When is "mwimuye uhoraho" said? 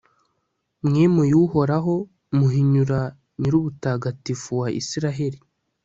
0.85-1.95